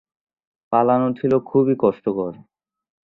[0.71, 2.33] পালানো ছিল খুবই কষ্টকর।